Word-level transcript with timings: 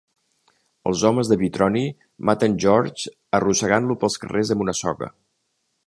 Els 0.91 1.03
homes 1.09 1.29
de 1.31 1.37
Vitroni 1.41 1.83
maten 2.31 2.57
George 2.65 3.15
arrossegant-lo 3.41 4.01
pels 4.05 4.19
carrers 4.25 4.57
amb 4.57 4.67
una 4.67 4.77
soga. 4.85 5.13